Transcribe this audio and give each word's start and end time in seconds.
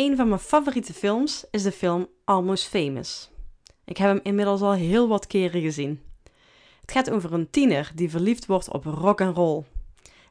Een 0.00 0.16
van 0.16 0.28
mijn 0.28 0.40
favoriete 0.40 0.92
films 0.92 1.44
is 1.50 1.62
de 1.62 1.72
film 1.72 2.08
Almost 2.24 2.66
Famous. 2.66 3.30
Ik 3.84 3.96
heb 3.96 4.08
hem 4.08 4.20
inmiddels 4.22 4.60
al 4.60 4.72
heel 4.72 5.08
wat 5.08 5.26
keren 5.26 5.60
gezien. 5.60 6.00
Het 6.80 6.92
gaat 6.92 7.10
over 7.10 7.32
een 7.32 7.50
tiener 7.50 7.92
die 7.94 8.10
verliefd 8.10 8.46
wordt 8.46 8.70
op 8.70 8.84
rock 8.84 9.20
and 9.20 9.36
roll. 9.36 9.64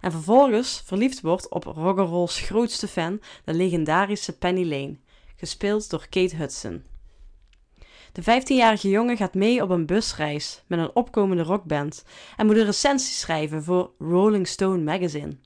En 0.02 0.12
vervolgens 0.12 0.82
verliefd 0.86 1.22
wordt 1.22 1.50
op 1.50 1.64
rock'n'roll's 1.64 2.40
grootste 2.40 2.88
fan, 2.88 3.22
de 3.46 3.54
legendarische 3.54 4.38
Penny 4.38 4.64
Lane, 4.64 4.98
gespeeld 5.36 5.90
door 5.90 6.08
Kate 6.10 6.36
Hudson. 6.36 6.84
De 8.12 8.22
15-jarige 8.22 8.90
jongen 8.90 9.18
gaat 9.18 9.34
mee 9.34 9.64
op 9.64 9.70
een 9.70 9.86
busreis 9.86 10.64
met 10.68 10.80
een 10.80 10.96
opkomende 10.96 11.44
rockband 11.44 12.04
en 12.38 12.46
moet 12.46 12.58
een 12.58 12.66
recensie 12.66 13.14
schrijven 13.14 13.64
voor 13.64 13.92
Rolling 14.00 14.48
Stone 14.48 14.84
magazine. 14.84 15.38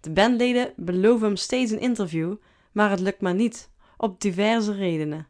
De 0.00 0.10
bandleden 0.10 0.72
beloven 0.76 1.26
hem 1.26 1.36
steeds 1.36 1.70
een 1.70 1.80
interview, 1.80 2.34
maar 2.76 2.90
het 2.90 3.00
lukt 3.00 3.20
maar 3.20 3.34
niet, 3.34 3.70
op 3.96 4.20
diverse 4.20 4.72
redenen. 4.72 5.26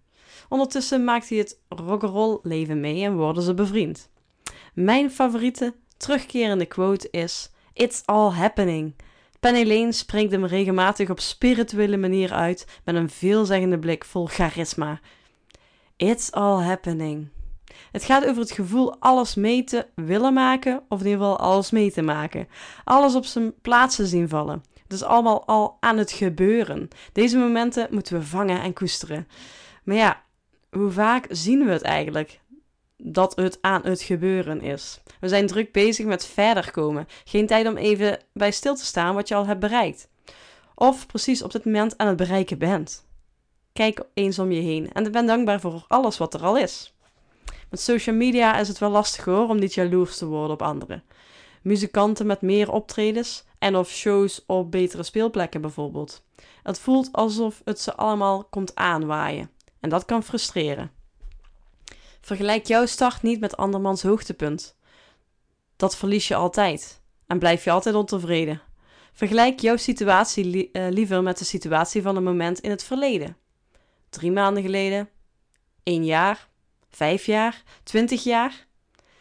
Ondertussen 0.49 1.05
maakt 1.05 1.29
hij 1.29 1.39
het 1.39 1.61
rock'n'roll 1.69 2.39
leven 2.43 2.81
mee 2.81 3.05
en 3.05 3.17
worden 3.17 3.43
ze 3.43 3.55
bevriend. 3.55 4.11
Mijn 4.75 5.11
favoriete 5.11 5.75
terugkerende 5.97 6.67
quote 6.67 7.09
is: 7.11 7.51
It's 7.73 8.03
all 8.05 8.31
happening. 8.31 8.95
Penny 9.41 9.67
Lane 9.67 9.93
springt 9.93 10.33
hem 10.33 10.45
regelmatig 10.45 11.11
op 11.11 11.21
spirituele 11.21 11.97
manier 11.97 12.33
uit 12.33 12.67
met 12.85 12.95
een 12.95 13.11
veelzeggende 13.11 13.79
blik 13.79 14.05
vol 14.05 14.27
charisma. 14.27 15.01
It's 15.97 16.31
all 16.31 16.65
happening. 16.65 17.29
Het 17.93 18.05
gaat 18.05 18.27
over 18.27 18.41
het 18.43 18.53
gevoel 18.53 18.97
alles 18.99 19.35
mee 19.35 19.65
te 19.65 19.87
willen 19.95 20.33
maken, 20.33 20.83
of 20.89 21.01
in 21.01 21.07
ieder 21.07 21.21
geval 21.21 21.39
alles 21.39 21.71
mee 21.71 21.93
te 21.93 22.03
maken. 22.03 22.49
Alles 22.85 23.15
op 23.15 23.25
zijn 23.25 23.61
plaatsen 23.61 24.07
zien 24.07 24.29
vallen. 24.29 24.63
Het 24.87 24.93
is 24.93 25.03
allemaal 25.03 25.47
al 25.47 25.77
aan 25.81 25.99
het 25.99 26.13
gebeuren. 26.13 26.89
Deze 27.13 27.39
momenten 27.39 27.89
moeten 27.91 28.19
we 28.19 28.25
vangen 28.25 28.61
en 28.61 28.73
koesteren. 28.73 29.29
Maar 29.85 29.97
ja, 29.97 30.23
hoe 30.71 30.91
vaak 30.91 31.27
zien 31.29 31.65
we 31.65 31.73
het 31.73 31.83
eigenlijk? 31.83 32.41
Dat 32.97 33.37
het 33.37 33.59
aan 33.61 33.83
het 33.85 34.03
gebeuren 34.03 34.61
is. 34.61 35.01
We 35.21 35.29
zijn 35.29 35.47
druk 35.47 35.73
bezig 35.73 36.07
met 36.07 36.27
verder 36.27 36.71
komen. 36.71 37.07
Geen 37.25 37.47
tijd 37.47 37.67
om 37.67 37.77
even 37.77 38.19
bij 38.33 38.51
stil 38.51 38.75
te 38.75 38.85
staan 38.85 39.15
wat 39.15 39.29
je 39.29 39.35
al 39.35 39.47
hebt 39.47 39.61
bereikt. 39.61 40.09
Of 40.75 41.07
precies 41.07 41.43
op 41.43 41.53
dit 41.53 41.65
moment 41.65 41.99
aan 41.99 42.07
het 42.07 42.17
bereiken 42.17 42.59
bent. 42.59 43.07
Kijk 43.73 44.03
eens 44.15 44.39
om 44.39 44.53
je 44.53 44.61
heen 44.61 44.93
en 44.93 45.13
ben 45.13 45.27
dankbaar 45.27 45.61
voor 45.61 45.85
alles 45.89 46.19
wat 46.19 46.35
er 46.35 46.43
al 46.43 46.59
is. 46.59 46.95
Met 47.71 47.81
social 47.81 48.17
media 48.17 48.59
is 48.59 48.69
het 48.69 48.79
wel 48.79 48.91
lastig 48.91 49.25
hoor 49.25 49.49
om 49.49 49.59
niet 49.59 49.75
jaloers 49.75 50.17
te 50.17 50.27
worden 50.27 50.53
op 50.53 50.63
anderen. 50.63 51.03
Muzikanten 51.63 52.27
met 52.27 52.41
meer 52.41 52.73
optredens 52.73 53.45
en 53.59 53.77
of 53.77 53.91
shows 53.91 54.45
op 54.47 54.71
betere 54.71 55.03
speelplekken 55.03 55.61
bijvoorbeeld. 55.61 56.25
Het 56.63 56.79
voelt 56.79 57.13
alsof 57.13 57.61
het 57.65 57.81
ze 57.81 57.95
allemaal 57.95 58.45
komt 58.45 58.75
aanwaaien 58.75 59.51
en 59.81 59.89
dat 59.89 60.05
kan 60.05 60.23
frustreren. 60.23 60.91
Vergelijk 62.21 62.67
jouw 62.67 62.87
start 62.87 63.23
niet 63.23 63.41
met 63.41 63.57
andermans 63.57 64.03
hoogtepunt. 64.03 64.77
Dat 65.77 65.97
verlies 65.97 66.29
je 66.29 66.35
altijd 66.35 67.01
en 67.27 67.39
blijf 67.39 67.65
je 67.65 67.71
altijd 67.71 67.95
ontevreden. 67.95 68.63
Vergelijk 69.13 69.61
jouw 69.61 69.77
situatie 69.77 70.71
eh, 70.73 70.87
liever 70.91 71.23
met 71.23 71.39
de 71.39 71.45
situatie 71.45 72.03
van 72.03 72.17
een 72.17 72.23
moment 72.23 72.61
in 72.61 72.71
het 72.71 72.85
verleden. 72.85 73.37
Drie 74.09 74.33
maanden 74.33 74.63
geleden, 74.63 75.09
één 75.83 76.05
jaar, 76.05 76.49
vijf 76.89 77.27
jaar, 77.27 77.63
twintig 77.83 78.25
jaar. 78.25 78.67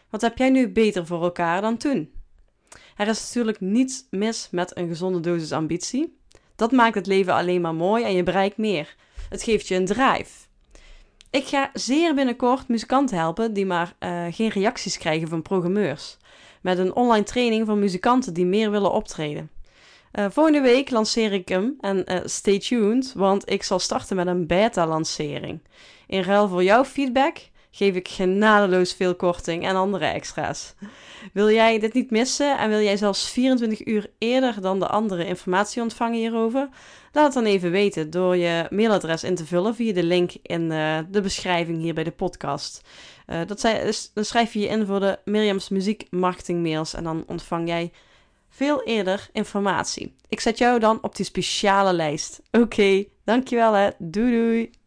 Wat 0.09 0.21
heb 0.21 0.37
jij 0.37 0.49
nu 0.49 0.69
beter 0.69 1.05
voor 1.05 1.23
elkaar 1.23 1.61
dan 1.61 1.77
toen? 1.77 2.14
Er 2.97 3.07
is 3.07 3.21
natuurlijk 3.25 3.59
niets 3.59 4.05
mis 4.09 4.47
met 4.51 4.77
een 4.77 4.87
gezonde 4.87 5.19
dosis 5.19 5.51
ambitie. 5.51 6.17
Dat 6.55 6.71
maakt 6.71 6.95
het 6.95 7.07
leven 7.07 7.33
alleen 7.33 7.61
maar 7.61 7.75
mooi 7.75 8.03
en 8.03 8.13
je 8.13 8.23
bereikt 8.23 8.57
meer. 8.57 8.95
Het 9.29 9.43
geeft 9.43 9.67
je 9.67 9.75
een 9.75 9.85
drive. 9.85 10.45
Ik 11.29 11.47
ga 11.47 11.69
zeer 11.73 12.15
binnenkort 12.15 12.67
muzikanten 12.67 13.17
helpen 13.17 13.53
die 13.53 13.65
maar 13.65 13.95
uh, 13.99 14.25
geen 14.29 14.49
reacties 14.49 14.97
krijgen 14.97 15.27
van 15.27 15.41
programmeurs. 15.41 16.17
Met 16.61 16.77
een 16.77 16.95
online 16.95 17.23
training 17.23 17.65
voor 17.65 17.77
muzikanten 17.77 18.33
die 18.33 18.45
meer 18.45 18.71
willen 18.71 18.91
optreden. 18.91 19.49
Uh, 20.13 20.25
volgende 20.29 20.61
week 20.61 20.89
lanceer 20.89 21.33
ik 21.33 21.49
hem 21.49 21.75
en 21.79 22.11
uh, 22.11 22.19
stay 22.25 22.59
tuned, 22.59 23.13
want 23.13 23.51
ik 23.51 23.63
zal 23.63 23.79
starten 23.79 24.15
met 24.15 24.27
een 24.27 24.47
beta-lancering. 24.47 25.61
In 26.07 26.21
ruil 26.21 26.47
voor 26.47 26.63
jouw 26.63 26.85
feedback 26.85 27.37
geef 27.75 27.95
ik 27.95 28.07
genadeloos 28.07 28.93
veel 28.93 29.15
korting 29.15 29.65
en 29.65 29.75
andere 29.75 30.05
extra's. 30.05 30.73
Wil 31.33 31.49
jij 31.49 31.79
dit 31.79 31.93
niet 31.93 32.11
missen 32.11 32.57
en 32.57 32.69
wil 32.69 32.79
jij 32.79 32.97
zelfs 32.97 33.29
24 33.29 33.85
uur 33.85 34.11
eerder 34.17 34.61
dan 34.61 34.79
de 34.79 34.87
andere 34.87 35.25
informatie 35.25 35.81
ontvangen 35.81 36.19
hierover? 36.19 36.69
Laat 37.11 37.25
het 37.25 37.33
dan 37.33 37.45
even 37.45 37.71
weten 37.71 38.09
door 38.09 38.35
je 38.35 38.67
mailadres 38.69 39.23
in 39.23 39.35
te 39.35 39.45
vullen 39.45 39.75
via 39.75 39.93
de 39.93 40.03
link 40.03 40.31
in 40.41 40.61
uh, 40.61 40.97
de 41.09 41.21
beschrijving 41.21 41.81
hier 41.81 41.93
bij 41.93 42.03
de 42.03 42.11
podcast. 42.11 42.81
Uh, 43.27 43.39
dat 43.47 43.61
dus, 43.61 44.11
dan 44.13 44.25
schrijf 44.25 44.53
je 44.53 44.59
je 44.59 44.67
in 44.67 44.85
voor 44.85 44.99
de 44.99 45.19
Mirjams 45.25 45.69
Muziek 45.69 46.07
Marketing 46.09 46.61
Mails 46.61 46.93
en 46.93 47.03
dan 47.03 47.23
ontvang 47.27 47.67
jij 47.67 47.91
veel 48.49 48.83
eerder 48.83 49.29
informatie. 49.31 50.15
Ik 50.29 50.39
zet 50.39 50.57
jou 50.57 50.79
dan 50.79 50.97
op 51.01 51.15
die 51.15 51.25
speciale 51.25 51.93
lijst. 51.93 52.41
Oké, 52.51 53.05
dankjewel 53.23 53.73
hè. 53.73 53.89
Doei 53.97 54.31
doei. 54.31 54.83